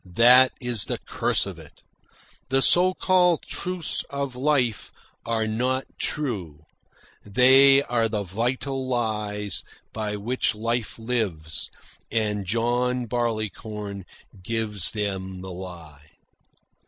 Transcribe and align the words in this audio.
That 0.15 0.53
is 0.59 0.85
the 0.85 0.97
curse 0.97 1.45
of 1.45 1.59
it. 1.59 1.83
The 2.49 2.63
so 2.63 2.95
called 2.95 3.43
truths 3.43 4.03
of 4.09 4.35
life 4.35 4.91
are 5.27 5.45
not 5.45 5.85
true. 5.99 6.63
They 7.23 7.83
are 7.83 8.09
the 8.09 8.23
vital 8.23 8.87
lies 8.87 9.61
by 9.93 10.15
which 10.15 10.55
life 10.55 10.97
lives, 10.97 11.69
and 12.11 12.47
John 12.47 13.05
Barleycorn 13.05 14.05
gives 14.41 14.91
them 14.93 15.41
the 15.41 15.51
lie." 15.51 16.09